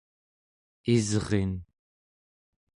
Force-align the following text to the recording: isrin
isrin 0.93 1.53